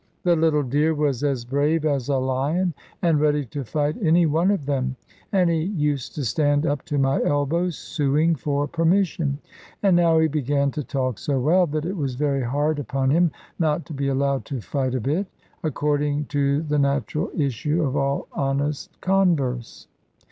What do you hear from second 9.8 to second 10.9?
And now he began to